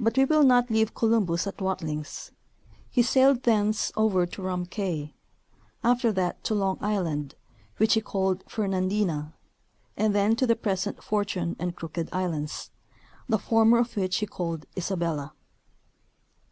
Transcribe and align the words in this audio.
But 0.00 0.16
we 0.16 0.24
will 0.24 0.42
not 0.42 0.70
leave 0.72 0.92
Columbus 0.92 1.46
at 1.46 1.60
Watlings; 1.60 2.32
he 2.90 3.00
sailed 3.00 3.44
thence 3.44 3.92
over 3.94 4.26
to 4.26 4.42
Rum 4.42 4.66
cay; 4.66 5.14
after 5.84 6.10
that 6.10 6.42
to 6.42 6.54
Long 6.56 6.78
island, 6.80 7.36
which 7.76 7.94
he 7.94 8.00
called 8.00 8.42
Fernandina, 8.48 9.32
and 9.96 10.16
then 10.16 10.34
to 10.34 10.48
the 10.48 10.56
present 10.56 11.00
Fortune 11.00 11.54
and 11.60 11.76
Crooked 11.76 12.08
islands, 12.12 12.72
the 13.28 13.38
former 13.38 13.78
of 13.78 13.96
which 13.96 14.16
he 14.16 14.26
called 14.26 14.66
Isabella. 14.76 15.32